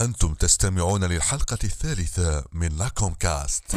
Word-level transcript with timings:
أنتم 0.00 0.34
تستمعون 0.34 1.04
للحلقة 1.04 1.58
الثالثة 1.64 2.44
من 2.52 2.68
لاكوم 2.68 3.14
كاست 3.14 3.74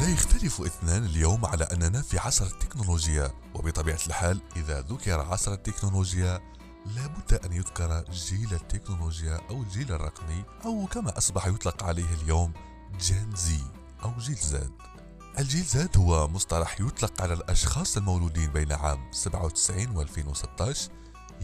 لا 0.00 0.08
يختلف 0.08 0.60
اثنان 0.60 1.04
اليوم 1.04 1.46
على 1.46 1.64
أننا 1.64 2.02
في 2.02 2.18
عصر 2.18 2.46
التكنولوجيا 2.46 3.30
وبطبيعة 3.54 4.00
الحال 4.06 4.40
إذا 4.56 4.80
ذكر 4.80 5.20
عصر 5.20 5.52
التكنولوجيا 5.52 6.40
لابد 6.96 7.44
أن 7.44 7.52
يذكر 7.52 8.04
جيل 8.10 8.54
التكنولوجيا 8.54 9.40
أو 9.50 9.62
الجيل 9.62 9.92
الرقمي 9.92 10.44
أو 10.64 10.86
كما 10.86 11.18
أصبح 11.18 11.46
يطلق 11.46 11.84
عليه 11.84 12.14
اليوم 12.22 12.52
جين 13.00 13.34
زي 13.36 13.60
أو 14.04 14.12
جيل 14.18 14.36
زاد 14.36 14.93
الجيل 15.38 15.64
زاد 15.64 15.96
هو 15.96 16.28
مصطلح 16.28 16.80
يطلق 16.80 17.22
على 17.22 17.34
الأشخاص 17.34 17.96
المولودين 17.96 18.52
بين 18.52 18.72
عام 18.72 19.12
97 19.12 19.96
و 19.96 20.02
2016 20.02 20.90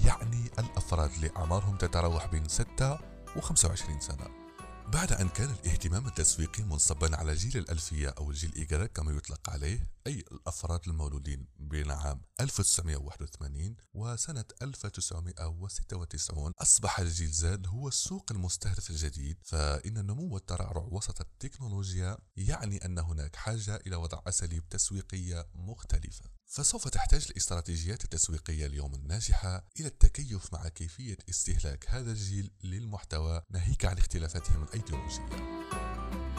يعني 0.05 0.51
الأفراد 0.59 1.11
اللي 1.11 1.30
أعمارهم 1.37 1.77
تتراوح 1.77 2.27
بين 2.27 2.49
6 2.49 2.99
و 3.37 3.41
25 3.41 4.01
سنة. 4.01 4.27
بعد 4.93 5.13
أن 5.13 5.29
كان 5.29 5.51
الاهتمام 5.65 6.07
التسويقي 6.07 6.63
منصبا 6.63 7.16
على 7.16 7.35
جيل 7.35 7.57
الألفية 7.63 8.15
أو 8.19 8.30
الجيل 8.30 8.53
إيجرا 8.57 8.87
كما 8.87 9.13
يطلق 9.13 9.51
عليه 9.51 9.80
أي 10.07 10.25
الأفراد 10.33 10.81
المولودين 10.87 11.47
بين 11.59 11.91
عام 11.91 12.23
1981 12.41 13.77
وسنة 13.95 14.45
1996 14.63 16.53
أصبح 16.59 17.01
الجيل 17.01 17.31
زاد 17.31 17.67
هو 17.67 17.89
السوق 17.89 18.27
المستهدف 18.31 18.91
الجديد 18.91 19.37
فإن 19.43 19.99
النمو 19.99 20.35
والترعرع 20.35 20.89
وسط 20.91 21.21
التكنولوجيا 21.21 22.19
يعني 22.37 22.85
أن 22.85 22.99
هناك 22.99 23.37
حاجة 23.37 23.77
إلى 23.87 23.97
وضع 23.97 24.21
أساليب 24.27 24.69
تسويقية 24.69 25.49
مختلفة. 25.55 26.25
فسوف 26.47 26.89
تحتاج 26.89 27.27
الاستراتيجيات 27.30 28.05
التسويقية 28.05 28.67
اليوم 28.67 28.95
الناجحة 28.95 29.69
إلى 29.80 29.89
التكيف 29.89 30.52
مع 30.52 30.69
كيفية 30.69 31.19
استهلاك 31.30 31.85
هذا 31.89 32.11
الجيل 32.11 32.51
للمحتوى 32.65 33.43
ناهيك 33.51 33.85
عن 33.85 33.99
اختلافاتهم 33.99 34.63
الأيديولوجية. 34.63 36.30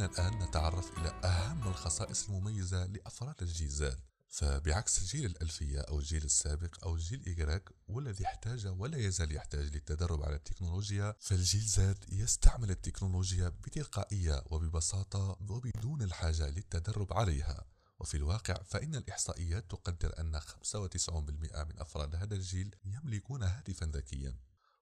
خلينا 0.00 0.12
الآن 0.14 0.42
نتعرف 0.42 0.98
إلى 0.98 1.08
أهم 1.24 1.68
الخصائص 1.68 2.28
المميزة 2.28 2.86
لأفراد 2.86 3.34
الجيل 3.42 3.68
زاد 3.68 4.00
فبعكس 4.28 4.98
الجيل 4.98 5.26
الألفية 5.26 5.80
أو 5.80 5.98
الجيل 5.98 6.24
السابق 6.24 6.84
أو 6.84 6.94
الجيل 6.94 7.22
إيجراك 7.26 7.68
والذي 7.88 8.24
احتاج 8.24 8.66
ولا 8.66 8.98
يزال 8.98 9.36
يحتاج 9.36 9.74
للتدرب 9.74 10.22
على 10.22 10.34
التكنولوجيا 10.34 11.14
فالجيل 11.20 11.60
زاد 11.60 12.04
يستعمل 12.08 12.70
التكنولوجيا 12.70 13.48
بتلقائية 13.48 14.42
وببساطة 14.50 15.36
وبدون 15.48 16.02
الحاجة 16.02 16.50
للتدرب 16.50 17.12
عليها. 17.12 17.64
وفي 17.98 18.16
الواقع 18.16 18.54
فإن 18.54 18.94
الإحصائيات 18.94 19.70
تقدر 19.70 20.20
أن 20.20 20.40
95% 20.40 21.64
من 21.64 21.78
أفراد 21.78 22.14
هذا 22.14 22.34
الجيل 22.34 22.74
يملكون 22.84 23.42
هاتفا 23.42 23.86
ذكيا. 23.86 24.36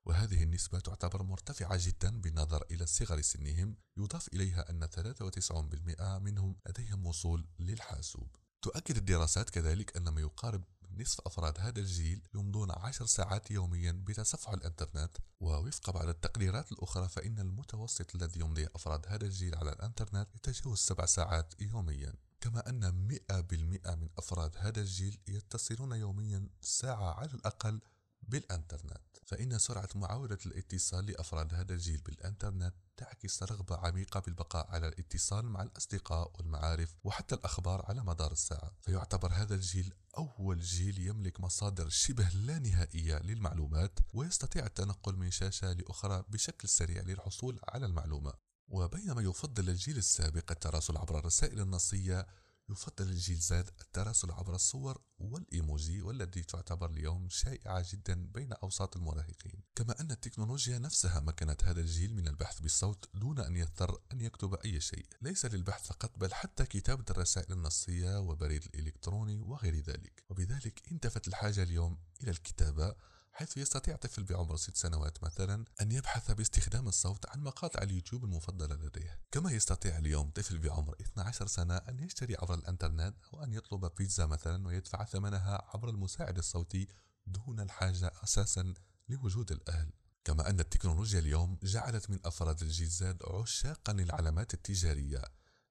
وهذه 0.08 0.42
النسبة 0.42 0.78
تعتبر 0.80 1.22
مرتفعة 1.22 1.78
جدا 1.80 2.20
بالنظر 2.20 2.64
إلى 2.70 2.86
صغر 2.86 3.20
سنهم 3.20 3.76
يضاف 3.96 4.28
إليها 4.28 4.70
أن 4.70 4.88
93% 4.88 6.18
منهم 6.18 6.56
لديهم 6.68 7.06
وصول 7.06 7.46
للحاسوب. 7.58 8.36
تؤكد 8.62 8.96
الدراسات 8.96 9.50
كذلك 9.50 9.96
أن 9.96 10.08
ما 10.08 10.20
يقارب 10.20 10.64
نصف 10.96 11.20
أفراد 11.26 11.60
هذا 11.60 11.80
الجيل 11.80 12.22
يمضون 12.34 12.70
عشر 12.70 13.06
ساعات 13.06 13.50
يوميا 13.50 13.92
بتصفح 13.92 14.50
الإنترنت. 14.50 15.16
ووفق 15.40 15.90
بعض 15.90 16.08
التقديرات 16.08 16.72
الأخرى 16.72 17.08
فإن 17.08 17.38
المتوسط 17.38 18.14
الذي 18.14 18.40
يمضي 18.40 18.66
أفراد 18.74 19.06
هذا 19.08 19.24
الجيل 19.24 19.54
على 19.54 19.72
الإنترنت 19.72 20.28
يتجاوز 20.34 20.78
سبع 20.78 21.06
ساعات 21.06 21.54
يوميا. 21.60 22.14
كما 22.40 22.68
أن 22.68 22.94
مئة 22.94 23.40
بالمئة 23.40 23.94
من 23.94 24.08
أفراد 24.18 24.56
هذا 24.56 24.80
الجيل 24.80 25.18
يتصلون 25.28 25.92
يوميا 25.92 26.48
ساعة 26.60 27.14
على 27.14 27.30
الأقل 27.34 27.80
بالإنترنت. 28.28 29.00
فإن 29.24 29.58
سرعة 29.58 29.88
معاودة 29.94 30.38
الاتصال 30.46 31.06
لأفراد 31.06 31.54
هذا 31.54 31.74
الجيل 31.74 32.00
بالإنترنت 32.00 32.74
تعكس 32.96 33.42
رغبة 33.42 33.76
عميقة 33.76 34.20
بالبقاء 34.20 34.70
على 34.70 34.88
الاتصال 34.88 35.46
مع 35.46 35.62
الأصدقاء 35.62 36.32
والمعارف 36.38 36.94
وحتى 37.04 37.34
الأخبار 37.34 37.84
على 37.88 38.02
مدار 38.02 38.32
الساعة. 38.32 38.72
فيعتبر 38.80 39.32
هذا 39.32 39.54
الجيل 39.54 39.94
أول 40.18 40.60
جيل 40.60 40.98
يملك 40.98 41.40
مصادر 41.40 41.88
شبه 41.88 42.28
لا 42.28 42.58
نهائية 42.58 43.18
للمعلومات 43.18 43.98
ويستطيع 44.14 44.66
التنقل 44.66 45.16
من 45.16 45.30
شاشة 45.30 45.72
لأخرى 45.72 46.24
بشكل 46.28 46.68
سريع 46.68 47.02
للحصول 47.02 47.60
على 47.68 47.86
المعلومة. 47.86 48.32
وبينما 48.68 49.22
يفضل 49.22 49.68
الجيل 49.68 49.96
السابق 49.96 50.50
التراسل 50.50 50.96
عبر 50.96 51.18
الرسائل 51.18 51.60
النصية 51.60 52.26
يفضل 52.70 53.08
الجيل 53.08 53.36
زاد 53.36 53.70
التراسل 53.80 54.30
عبر 54.30 54.54
الصور 54.54 55.00
والإيموجي 55.18 56.02
والتي 56.02 56.42
تعتبر 56.42 56.90
اليوم 56.90 57.28
شائعة 57.28 57.84
جدا 57.92 58.26
بين 58.26 58.52
أوساط 58.52 58.96
المراهقين. 58.96 59.62
كما 59.74 60.00
أن 60.00 60.10
التكنولوجيا 60.10 60.78
نفسها 60.78 61.20
مكنت 61.20 61.64
هذا 61.64 61.80
الجيل 61.80 62.14
من 62.14 62.28
البحث 62.28 62.60
بالصوت 62.60 63.08
دون 63.14 63.38
أن 63.38 63.56
يضطر 63.56 64.00
أن 64.12 64.20
يكتب 64.20 64.54
أي 64.54 64.80
شيء. 64.80 65.06
ليس 65.22 65.46
للبحث 65.46 65.86
فقط 65.86 66.18
بل 66.18 66.34
حتى 66.34 66.64
كتابة 66.64 67.04
الرسائل 67.10 67.52
النصية 67.52 68.20
وبريد 68.20 68.64
الإلكتروني 68.64 69.40
وغير 69.40 69.74
ذلك. 69.74 70.24
وبذلك 70.28 70.82
انتفت 70.92 71.28
الحاجة 71.28 71.62
اليوم 71.62 71.98
إلى 72.22 72.30
الكتابة 72.30 72.94
حيث 73.38 73.56
يستطيع 73.56 73.96
طفل 73.96 74.24
بعمر 74.24 74.56
ست 74.56 74.76
سنوات 74.76 75.24
مثلا 75.24 75.64
أن 75.80 75.92
يبحث 75.92 76.30
باستخدام 76.30 76.88
الصوت 76.88 77.28
عن 77.28 77.40
مقاطع 77.40 77.82
اليوتيوب 77.82 78.24
المفضلة 78.24 78.74
لديه. 78.74 79.20
كما 79.32 79.52
يستطيع 79.52 79.98
اليوم 79.98 80.30
طفل 80.30 80.58
بعمر 80.58 80.94
12 81.00 81.46
سنة 81.46 81.76
أن 81.76 81.98
يشتري 81.98 82.36
عبر 82.36 82.54
الإنترنت 82.54 83.14
أو 83.34 83.42
أن 83.44 83.52
يطلب 83.52 83.92
بيتزا 83.98 84.26
مثلا 84.26 84.66
ويدفع 84.66 85.04
ثمنها 85.04 85.64
عبر 85.74 85.88
المساعد 85.88 86.38
الصوتي 86.38 86.88
دون 87.26 87.60
الحاجة 87.60 88.12
أساسا 88.24 88.74
لوجود 89.08 89.52
الأهل 89.52 89.90
كما 90.24 90.50
أن 90.50 90.60
التكنولوجيا 90.60 91.18
اليوم 91.18 91.58
جعلت 91.62 92.10
من 92.10 92.18
أفراد 92.24 92.62
الجيل 92.62 92.88
زاد 92.88 93.22
عشاقا 93.22 93.92
للعلامات 93.92 94.54
التجارية 94.54 95.22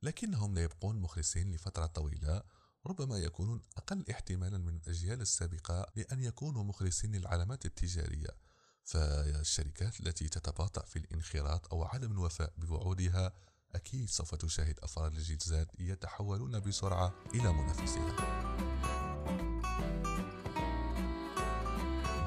لكنهم 0.04 0.56
لا 0.56 0.64
يبقون 0.64 1.00
مخلصين 1.02 1.52
لفترة 1.52 1.86
طويلة 1.86 2.44
ربما 2.88 3.18
يكونون 3.18 3.62
أقل 3.78 4.06
احتمالا 4.12 4.58
من 4.58 4.76
الأجيال 4.76 5.22
السابقة 5.22 5.86
لأن 5.96 6.24
يكونوا 6.24 6.64
مخلصين 6.64 7.16
للعلامات 7.16 7.66
التجارية 7.66 8.30
فالشركات 8.84 10.00
التي 10.00 10.30
تتباطأ 10.30 10.86
في 10.86 11.00
الانخراط 11.00 11.74
أو 11.74 11.84
عدم 11.84 12.12
الوفاء 12.12 12.54
بوعودها 12.58 13.34
أكيد 13.76 14.10
سوف 14.10 14.36
تشاهد 14.36 14.80
أفراد 14.80 15.14
الجيل 15.14 15.38
زاد 15.38 15.68
يتحولون 15.80 16.60
بسرعة 16.60 17.14
إلى 17.34 17.54
منافسها 17.54 18.16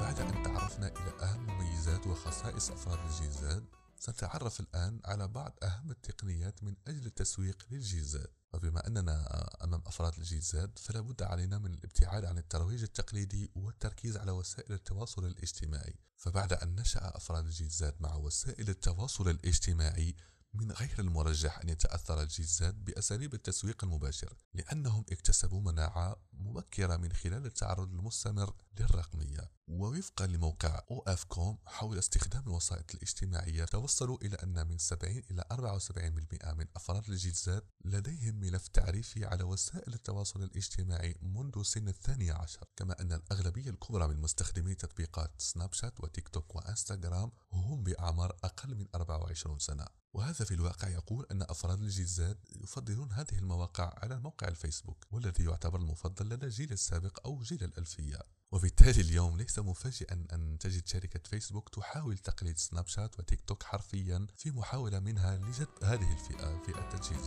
بعد 0.01 0.19
أن 0.19 0.43
تعرفنا 0.43 0.87
إلى 0.87 1.23
أهم 1.23 1.43
مميزات 1.43 2.07
وخصائص 2.07 2.71
أفراد 2.71 2.99
الجيل 3.05 3.31
زاد 3.31 3.65
سنتعرف 4.01 4.59
الآن 4.59 4.99
على 5.05 5.27
بعض 5.27 5.57
أهم 5.63 5.91
التقنيات 5.91 6.63
من 6.63 6.75
أجل 6.87 7.05
التسويق 7.05 7.65
للجيل 7.71 8.03
زاد 8.03 8.27
وبما 8.53 8.87
أننا 8.87 9.47
أمام 9.63 9.81
أفراد 9.85 10.17
الجيل 10.17 10.41
زاد 10.41 10.79
فلا 10.79 11.01
بد 11.01 11.23
علينا 11.23 11.57
من 11.57 11.73
الابتعاد 11.73 12.25
عن 12.25 12.37
الترويج 12.37 12.81
التقليدي 12.83 13.51
والتركيز 13.55 14.17
على 14.17 14.31
وسائل 14.31 14.73
التواصل 14.73 15.25
الاجتماعي. 15.25 15.95
فبعد 16.17 16.53
أن 16.53 16.75
نشأ 16.75 17.17
أفراد 17.17 17.45
الجيل 17.45 17.69
زاد 17.69 17.95
مع 17.99 18.15
وسائل 18.15 18.69
التواصل 18.69 19.29
الاجتماعي 19.29 20.15
من 20.53 20.71
غير 20.71 20.99
المرجح 20.99 21.59
أن 21.59 21.69
يتأثر 21.69 22.21
الجيل 22.21 22.45
زاد 22.45 22.85
بأساليب 22.85 23.33
التسويق 23.33 23.83
المباشر 23.83 24.33
لأنهم 24.53 25.05
اكتسبوا 25.11 25.61
مناعة 25.61 26.15
مبكرة 26.33 26.97
من 26.97 27.13
خلال 27.13 27.45
التعرض 27.45 27.93
المستمر 27.93 28.53
للرقمية. 28.79 29.51
ووفقا 29.67 30.27
لموقع 30.27 30.79
كوم 31.27 31.57
حول 31.65 31.97
استخدام 31.97 32.43
الوسائط 32.47 32.95
الاجتماعية 32.95 33.65
توصلوا 33.65 34.17
إلى 34.21 34.35
أن 34.35 34.67
من 34.67 34.77
70 34.77 35.23
إلى 35.31 35.43
74% 35.51 36.53
من 36.53 36.65
أفراد 36.75 37.09
الجيل 37.09 37.33
زاد 37.33 37.63
لديهم 37.85 38.35
ملف 38.35 38.67
تعريفي 38.67 39.25
على 39.25 39.43
وسائل 39.43 39.93
التواصل 39.93 40.43
الاجتماعي 40.43 41.15
منذ 41.21 41.63
سن 41.63 41.87
الثانية 41.87 42.33
عشر. 42.33 42.67
كما 42.75 43.01
أن 43.01 43.13
الأغلبية 43.13 43.69
الكبرى 43.69 44.07
من 44.07 44.21
مستخدمي 44.21 44.75
تطبيقات 44.75 45.31
سناب 45.37 45.73
شات 45.73 45.99
وتيك 45.99 46.29
توك 46.29 46.55
وإنستغرام 46.55 47.31
هم 47.53 47.83
بأعمار 47.83 48.37
أقل 48.43 48.75
من 48.75 48.87
24 48.95 49.59
سنة. 49.59 49.85
وهذا 50.13 50.45
في 50.45 50.53
الواقع 50.53 50.87
يقول 50.87 51.25
أن 51.31 51.41
أفراد 51.41 51.81
الجيل 51.81 52.35
يفضلون 52.63 53.11
هذه 53.11 53.37
المواقع 53.37 53.93
على 53.97 54.19
موقع 54.19 54.47
الفيسبوك 54.47 55.05
والذي 55.11 55.43
يعتبر 55.43 55.79
المفضل 55.79 56.29
لدى 56.29 56.45
الجيل 56.45 56.71
السابق 56.71 57.19
أو 57.25 57.41
جيل 57.41 57.63
الألفية. 57.63 58.19
وبالتالي 58.51 59.01
اليوم 59.01 59.37
ليس 59.37 59.59
مفاجئا 59.59 60.25
أن 60.33 60.57
تجد 60.59 60.87
شركة 60.87 61.19
فيسبوك 61.29 61.69
تحاول 61.69 62.17
تقليد 62.17 62.57
سناب 62.57 62.87
شات 62.87 63.19
وتيك 63.19 63.41
توك 63.41 63.63
حرفيا 63.63 64.27
في 64.35 64.51
محاولة 64.51 64.99
منها 64.99 65.37
لجذب 65.37 65.67
هذه 65.83 66.13
الفئة 66.13 66.59
فئة 66.59 66.93
الجيل 66.93 67.25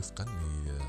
وفقا 0.00 0.24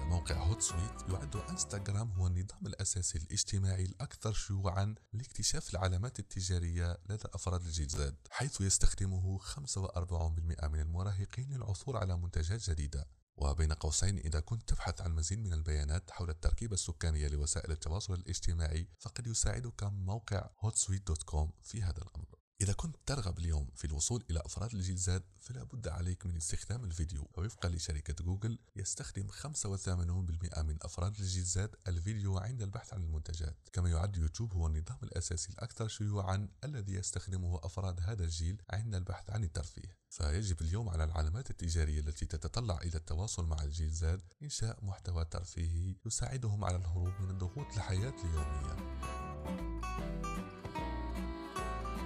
موقع 0.06 0.36
هوت 0.36 0.62
سويت 0.62 1.10
يعد 1.10 1.36
إنستغرام 1.36 2.12
هو 2.12 2.28
النظام 2.28 2.68
الأساسي 2.68 3.18
الاجتماعي 3.18 3.86
الأكثر 3.86 4.34
شيوعا 4.34 4.96
لاكتشاف 5.14 5.74
العلامات 5.74 6.20
التجارية 6.20 6.98
لدى 7.10 7.24
أفراد 7.34 7.62
الجيل 7.62 7.88
زاد 7.88 8.16
حيث 8.30 8.62
يستخدمه 8.62 9.40
45% 9.40 10.68
من 10.68 10.80
المراهقين 10.80 11.54
للعثور 11.54 11.98
على 11.98 12.18
منتجات 12.18 12.70
جديدة. 12.70 13.08
وبين 13.38 13.74
قوسين 13.74 14.18
إذا 14.18 14.40
كنت 14.40 14.70
تبحث 14.70 15.02
عن 15.02 15.16
مزيد 15.16 15.40
من 15.40 15.54
البيانات 15.54 16.12
حول 16.12 16.30
التركيبة 16.30 16.74
السكانية 16.74 17.28
لوسائل 17.28 17.72
التواصل 17.72 18.14
الاجتماعي 18.14 18.88
فقد 19.00 19.28
يساعدك 19.28 19.84
موقع 19.84 20.50
hotsuite.com 20.66 21.48
في 21.62 21.84
هذا 21.84 22.02
الأمر. 22.02 22.41
إذا 22.62 22.74
كنت 22.74 22.96
ترغب 23.06 23.40
اليوم 23.40 23.68
في 23.76 23.86
الوصول 23.86 24.24
إلى 24.30 24.40
أفراد 24.40 24.74
الجيل 24.74 24.96
زاد 24.96 25.24
فلا 25.40 25.64
بد 25.64 25.88
عليك 25.88 26.26
من 26.26 26.38
استخدام 26.38 26.84
الفيديو. 26.84 27.28
ووفقا 27.38 27.70
لشركة 27.70 28.24
جوجل 28.24 28.60
يستخدم 28.76 29.28
85% 29.28 30.64
من 30.64 30.78
أفراد 30.82 31.20
الجيل 31.20 31.44
زاد 31.44 31.76
الفيديو 31.88 32.38
عند 32.38 32.62
البحث 32.62 32.94
عن 32.94 33.04
المنتجات. 33.04 33.58
كما 33.74 33.90
يعد 33.90 34.18
يوتيوب 34.18 34.54
هو 34.54 34.68
النظام 34.68 34.98
الأساسي 35.04 35.50
الأكثر 35.50 35.88
شيوعا 35.88 36.48
الذي 36.64 36.94
يستخدمه 36.94 37.60
أفراد 37.64 38.00
هذا 38.00 38.24
الجيل 38.24 38.62
عند 38.70 38.96
البحث 38.96 39.30
عن 39.30 39.44
الترفيه. 39.44 39.98
فيجب 40.10 40.62
اليوم 40.62 40.90
على 40.90 41.04
العلامات 41.04 41.50
التجارية 41.50 42.00
التي 42.00 42.26
تتطلع 42.26 42.78
إلى 42.78 42.96
التواصل 42.96 43.46
مع 43.46 43.64
الجيل 43.64 43.92
زاد 43.92 44.22
إنشاء 44.44 44.86
محتوى 44.86 45.26
ترفيهي 45.26 45.96
يساعدهم 46.06 46.66
على 46.66 46.78
الهروب 46.78 47.14
من 47.22 47.30
الضغوط 47.30 47.68
الحياة 47.76 48.16
اليومية. 48.24 49.81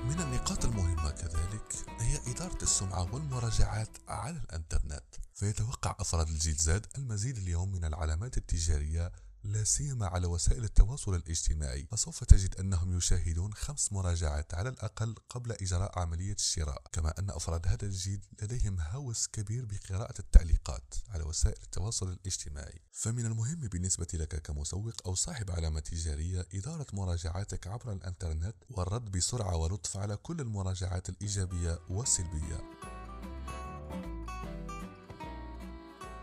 من 0.05 0.21
النقاط 0.21 0.65
المهمة 0.65 1.11
كذلك 1.11 1.73
هي 1.99 2.31
إدارة 2.31 2.57
السمعة 2.63 3.13
والمراجعات 3.13 3.97
على 4.07 4.37
الإنترنت 4.37 5.03
فيتوقع 5.33 5.95
أفراد 5.99 6.27
الجيل 6.27 6.55
زاد 6.55 6.85
المزيد 6.97 7.37
اليوم 7.37 7.71
من 7.71 7.85
العلامات 7.85 8.37
التجارية 8.37 9.11
لا 9.45 9.63
سيما 9.63 10.07
على 10.07 10.27
وسائل 10.27 10.63
التواصل 10.63 11.15
الاجتماعي 11.15 11.87
فسوف 11.91 12.23
تجد 12.23 12.55
أنهم 12.59 12.97
يشاهدون 12.97 13.53
خمس 13.53 13.93
مراجعات 13.93 14.53
على 14.53 14.69
الأقل 14.69 15.15
قبل 15.29 15.51
إجراء 15.51 15.99
عملية 15.99 16.33
الشراء. 16.33 16.83
كما 16.91 17.13
أن 17.19 17.29
أفراد 17.29 17.67
هذا 17.67 17.85
الجيل 17.85 18.21
لديهم 18.41 18.79
هوس 18.79 19.27
كبير 19.27 19.65
بقراءة 19.65 20.19
التعليقات 20.19 20.93
على 21.09 21.23
وسائل 21.23 21.63
التواصل 21.63 22.09
الاجتماعي. 22.09 22.81
فمن 22.91 23.25
المهم 23.25 23.59
بالنسبة 23.59 24.07
لك 24.13 24.41
كمسوق 24.41 24.93
أو 25.05 25.15
صاحب 25.15 25.51
علامة 25.51 25.79
تجارية 25.79 26.47
إدارة 26.53 26.87
مراجعاتك 26.93 27.67
عبر 27.67 27.91
الإنترنت 27.91 28.55
والرد 28.69 29.11
بسرعة 29.11 29.55
ولطف 29.55 29.97
على 29.97 30.17
كل 30.17 30.41
المراجعات 30.41 31.09
الإيجابية 31.09 31.79
والسلبية. 31.89 32.57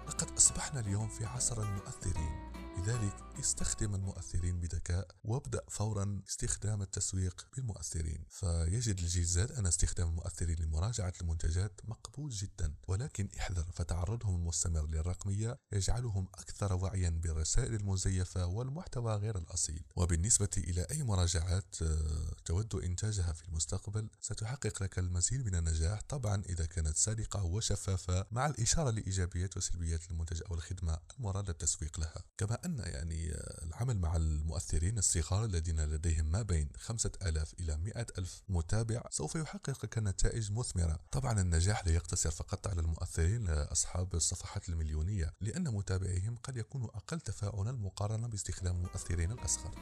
لقد 0.08 0.30
أصبحنا 0.36 0.80
اليوم 0.80 1.08
في 1.08 1.24
عصر 1.24 1.62
المؤثرين. 1.62 2.51
لذلك 2.82 3.14
استخدم 3.40 3.94
المؤثرين 3.94 4.61
بذكاء 4.61 5.08
وابدأ 5.25 5.62
فورا 5.69 6.23
استخدام 6.29 6.82
التسويق 6.82 7.46
بالمؤثرين. 7.56 8.25
فيجد 8.29 8.99
الجيل 8.99 9.25
زاد 9.25 9.52
أن 9.52 9.67
استخدام 9.67 10.08
المؤثرين 10.08 10.56
لمراجعة 10.61 11.12
المنتجات 11.20 11.81
مقبول 11.84 12.31
جدا 12.31 12.75
ولكن 12.88 13.29
احذر 13.38 13.67
فتعرضهم 13.73 14.34
المستمر 14.34 14.87
للرقمية 14.87 15.58
يجعلهم 15.73 16.29
أكثر 16.34 16.73
وعيا 16.73 17.11
بالرسائل 17.11 17.75
المزيفة 17.75 18.46
والمحتوى 18.46 19.14
غير 19.14 19.38
الأصيل. 19.38 19.84
وبالنسبة 19.96 20.50
إلى 20.56 20.87
أي 20.90 21.02
مراجعات 21.02 21.82
آه، 21.82 22.34
تود 22.44 22.75
إنتاجها 22.75 23.32
في 23.32 23.49
المستقبل 23.49 24.11
ستحقق 24.20 24.82
لك 24.82 24.99
المزيد 24.99 25.46
من 25.46 25.55
النجاح. 25.55 26.00
طبعا 26.08 26.43
إذا 26.49 26.67
كانت 26.67 26.96
صادقة 26.96 27.44
وشفافة 27.44 28.26
مع 28.31 28.46
الإشارة 28.46 28.90
لإيجابيات 28.90 29.56
وسلبيات 29.56 30.11
المنتج 30.11 30.43
أو 30.50 30.55
الخدمة 30.55 30.99
المراد 31.19 31.49
التسويق 31.49 32.00
لها. 32.00 32.23
كما 32.38 32.58
أن 32.64 32.71
يعني 32.78 33.32
العمل 33.62 33.98
مع 33.98 34.16
المؤثرين 34.16 34.98
الصغار 34.98 35.44
الذين 35.44 35.80
لديهم 35.80 36.32
ما 36.32 36.42
بين 36.42 36.69
خمسة 36.78 37.10
ألاف 37.22 37.54
إلى 37.60 37.76
مئة 37.76 38.06
ألف 38.19 38.42
متابع 38.48 39.02
سوف 39.10 39.34
يحقق 39.34 39.98
نتائج 39.98 40.52
مثمرة. 40.52 40.98
طبعا 41.10 41.40
النجاح 41.40 41.86
لا 41.86 41.92
يقتصر 41.92 42.30
فقط 42.30 42.66
على 42.66 42.80
المؤثرين 42.80 43.48
أصحاب 43.48 44.14
الصفحات 44.14 44.69
المليونية 44.69 45.34
لأن 45.40 45.74
متابعيهم 45.74 46.36
قد 46.36 46.56
يكونوا 46.56 46.96
أقل 46.96 47.20
تفاعلا 47.20 47.72
مقارنة 47.72 48.28
باستخدام 48.28 48.76
المؤثرين 48.76 49.32
الأصغر. 49.32 49.74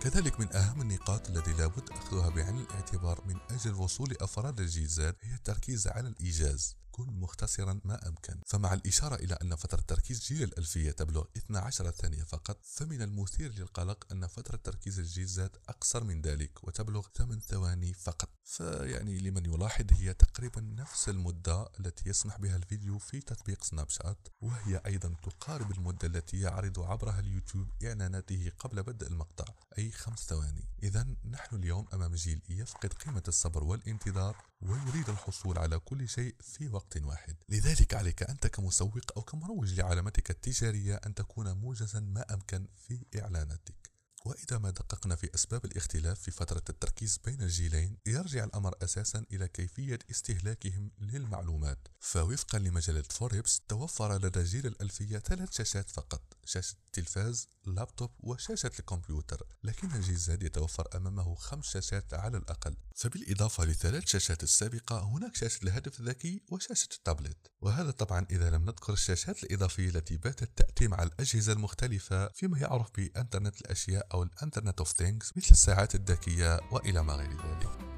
كذلك 0.00 0.40
من 0.40 0.56
أهم 0.56 0.80
النقاط 0.80 1.30
التي 1.30 1.52
لابد 1.52 1.90
أخذها 1.90 2.28
بعين 2.28 2.58
الاعتبار 2.58 3.24
من 3.26 3.36
أجل 3.50 3.74
وصول 3.74 4.16
أفراد 4.20 4.60
الجيل 4.60 4.86
زاد 4.86 5.16
هي 5.20 5.34
التركيز 5.34 5.88
على 5.88 6.08
الإيجاز. 6.08 6.76
كن 6.90 7.06
مختصرا 7.20 7.80
ما 7.84 8.08
أمكن. 8.08 8.40
فمع 8.46 8.72
الإشارة 8.74 9.14
إلى 9.14 9.34
أن 9.42 9.56
فترة 9.56 9.80
تركيز 9.80 10.20
جيل 10.20 10.42
الألفية 10.42 10.90
تبلغ 10.90 11.24
12 11.36 11.90
ثانية 11.90 12.22
فقط 12.22 12.58
فمن 12.62 13.02
المثير 13.02 13.54
للقلق 13.54 14.06
أن 14.12 14.26
فترة 14.26 14.56
تركيز 14.56 14.98
الجيل 14.98 15.26
زاد 15.26 15.56
أقصر 15.68 16.04
من 16.04 16.20
ذلك 16.20 16.64
وتبلغ 16.64 17.06
8 17.16 17.40
ثواني 17.40 17.94
فقط. 17.94 18.28
فيعني 18.44 19.18
لمن 19.18 19.46
يلاحظ 19.46 19.86
هي 19.92 20.14
تقريبا 20.14 20.60
نفس 20.60 21.08
المدة 21.08 21.68
التي 21.80 22.08
يسمح 22.08 22.38
بها 22.38 22.56
الفيديو 22.56 22.98
في 22.98 23.20
تطبيق 23.20 23.64
سناب 23.64 23.88
شات 23.88 24.28
وهي 24.40 24.80
أيضا 24.86 25.14
تقارب 25.22 25.70
المدة 25.70 26.08
التي 26.08 26.40
يعرض 26.40 26.80
عبرها 26.80 27.20
اليوتيوب 27.20 27.68
إعلاناته 27.84 28.52
قبل 28.58 28.82
بدء 28.82 29.06
المقطع 29.06 29.44
أي 29.78 29.90
خمس 29.90 30.18
ثواني. 30.18 30.68
إذا 30.82 31.06
نحن 31.30 31.56
اليوم 31.56 31.86
أمام 31.94 32.14
جيل 32.14 32.42
يفقد 32.48 32.92
قيمة 32.92 33.22
الصبر 33.28 33.64
والانتظار 33.64 34.36
ويريد 34.62 35.08
الحصول 35.08 35.58
على 35.58 35.78
كل 35.78 36.08
شيء 36.08 36.34
في 36.40 36.68
وقت 36.68 36.79
واحد. 37.02 37.36
لذلك 37.48 37.94
عليك 37.94 38.22
أنت 38.22 38.46
كمسوق 38.46 38.98
أو 39.16 39.22
كمروج 39.22 39.80
لعلامتك 39.80 40.30
التجارية 40.30 40.94
أن 40.94 41.14
تكون 41.14 41.52
موجزا 41.52 42.00
ما 42.00 42.34
أمكن 42.34 42.66
في 42.76 43.04
إعلاناتك. 43.20 43.79
وإذا 44.24 44.58
ما 44.58 44.70
دققنا 44.70 45.16
في 45.16 45.30
أسباب 45.34 45.64
الاختلاف 45.64 46.20
في 46.20 46.30
فترة 46.30 46.62
التركيز 46.68 47.18
بين 47.24 47.42
الجيلين 47.42 47.96
يرجع 48.06 48.44
الأمر 48.44 48.74
أساسا 48.82 49.24
إلى 49.32 49.48
كيفية 49.48 49.98
استهلاكهم 50.10 50.90
للمعلومات. 50.98 51.88
فوفقا 52.00 52.58
لمجلة 52.58 53.04
فوربس 53.10 53.60
توفر 53.68 54.18
لدى 54.18 54.42
جيل 54.42 54.66
الألفية 54.66 55.18
ثلاث 55.18 55.52
شاشات 55.52 55.90
فقط 55.90 56.22
شاشة 56.44 56.76
التلفاز 56.86 57.48
لابتوب 57.66 58.10
وشاشة 58.20 58.70
الكمبيوتر. 58.78 59.46
لكن 59.64 59.92
الجيل 59.92 60.16
زاد 60.16 60.42
يتوفر 60.42 60.88
أمامه 60.94 61.34
خمس 61.34 61.64
شاشات 61.64 62.14
على 62.14 62.36
الأقل. 62.36 62.76
فبالإضافة 62.94 63.64
لثلاث 63.64 64.06
شاشات 64.06 64.42
السابقة 64.42 65.04
هناك 65.04 65.36
شاشة 65.36 65.62
الهاتف 65.62 66.00
الذكي 66.00 66.42
وشاشة 66.48 66.88
التابلت. 66.96 67.50
وهذا 67.60 67.90
طبعا 67.90 68.26
إذا 68.30 68.50
لم 68.50 68.62
نذكر 68.64 68.92
الشاشات 68.92 69.44
الإضافية 69.44 69.88
التي 69.88 70.16
باتت 70.16 70.50
تأتي 70.56 70.88
مع 70.88 71.02
الأجهزة 71.02 71.52
المختلفة 71.52 72.28
فيما 72.28 72.58
يعرف 72.58 72.90
بإنترنت 72.96 73.60
الأشياء 73.60 74.09
أو 74.14 74.22
ال 74.22 74.28
Internet 74.28 74.78
of 74.78 74.92
Things 74.92 75.32
مثل 75.36 75.50
الساعات 75.50 75.94
الذكية 75.94 76.60
وإلى 76.70 77.02
ما 77.02 77.12
غير 77.12 77.30
ذلك. 77.30 77.89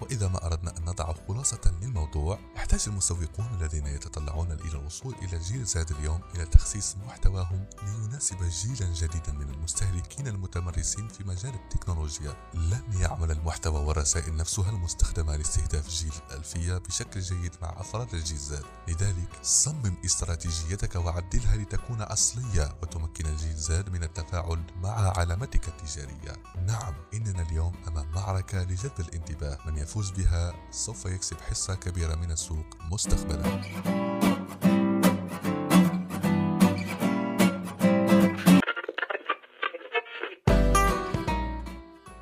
وإذا 0.00 0.28
ما 0.28 0.46
أردنا 0.46 0.78
أن 0.78 0.84
نضع 0.84 1.14
خلاصة 1.28 1.74
للموضوع 1.82 2.38
يحتاج 2.56 2.84
المسوقون 2.86 3.46
الذين 3.60 3.86
يتطلعون 3.86 4.52
إلى 4.52 4.78
الوصول 4.78 5.14
إلى 5.22 5.38
جيل 5.38 5.64
زاد 5.64 5.90
اليوم 5.90 6.20
إلى 6.34 6.46
تخصيص 6.46 6.96
محتواهم 7.06 7.66
ليناسب 7.82 8.36
جيلا 8.42 8.94
جديدا 8.94 9.32
من 9.32 9.50
المستهلكين 9.50 10.28
المتمرسين 10.28 11.08
في 11.08 11.24
مجال 11.24 11.54
التكنولوجيا. 11.54 12.36
لن 12.54 12.82
يعمل 12.92 13.30
المحتوى 13.30 13.80
والرسائل 13.80 14.36
نفسها 14.36 14.70
المستخدمة 14.70 15.36
لاستهداف 15.36 15.88
جيل 15.88 16.12
الألفية 16.30 16.78
بشكل 16.78 17.20
جيد 17.20 17.52
مع 17.62 17.80
أفراد 17.80 18.14
الجيل 18.14 18.38
زاد. 18.38 18.64
لذلك 18.88 19.28
صمم 19.42 19.94
استراتيجيتك 20.04 20.96
وعدلها 20.96 21.56
لتكون 21.56 22.02
أصلية 22.02 22.76
وتمكن 22.82 23.26
الجيل 23.26 23.56
زاد 23.56 23.88
من 23.88 24.02
التفاعل 24.02 24.62
مع 24.82 25.18
علامتك 25.18 25.68
التجارية. 25.68 26.42
نعم 26.66 26.94
إننا 27.14 27.42
اليوم 27.42 27.74
أمام 27.88 28.10
معركة 28.12 28.62
لجذب 28.62 29.00
الانتباه. 29.00 29.58
من 29.66 29.78
يفوز 29.90 30.10
بها 30.10 30.54
سوف 30.70 31.06
يكسب 31.06 31.36
حصة 31.40 31.74
كبيرة 31.74 32.14
من 32.14 32.30
السوق 32.30 32.66
مستقبلا. 32.92 33.60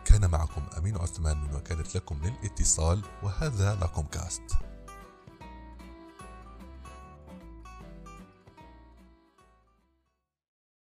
كان 0.04 0.30
معكم 0.30 0.62
أمين 0.78 0.96
عثمان 0.96 1.36
من 1.36 1.54
وكالة 1.54 1.84
لكم 1.94 2.18
للإتصال 2.24 3.02
وهذا 3.22 3.78
لكم 3.82 4.02
كاست. 4.02 4.67